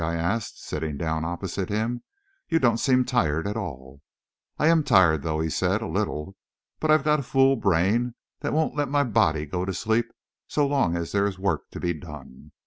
I 0.03 0.15
asked, 0.15 0.63
sitting 0.65 0.97
down 0.97 1.23
opposite 1.25 1.69
him. 1.69 2.01
"You 2.49 2.57
don't 2.57 2.79
seem 2.79 3.05
tired 3.05 3.45
at 3.45 3.55
all." 3.55 4.01
"I 4.57 4.65
am 4.65 4.83
tired, 4.83 5.21
though," 5.21 5.39
he 5.41 5.49
said, 5.51 5.83
"a 5.83 5.87
little. 5.87 6.35
But 6.79 6.89
I've 6.89 7.03
got 7.03 7.19
a 7.19 7.21
fool 7.21 7.55
brain 7.55 8.15
that 8.39 8.51
won't 8.51 8.75
let 8.75 8.89
my 8.89 9.03
body 9.03 9.45
go 9.45 9.63
to 9.63 9.75
sleep 9.75 10.11
so 10.47 10.65
long 10.65 10.97
as 10.97 11.11
there 11.11 11.27
is 11.27 11.37
work 11.37 11.69
to 11.73 11.79
be 11.79 11.93
done. 11.93 12.51